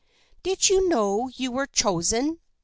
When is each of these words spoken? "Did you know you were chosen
"Did 0.41 0.67
you 0.67 0.89
know 0.89 1.29
you 1.35 1.51
were 1.51 1.67
chosen 1.67 2.39